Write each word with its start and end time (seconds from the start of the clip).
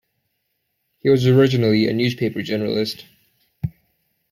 He 1.01 1.09
was 1.09 1.27
originally 1.27 1.87
a 1.87 1.93
newspaper 1.93 2.41
journalist. 2.41 3.05